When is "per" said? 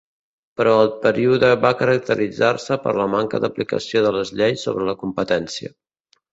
2.87-2.95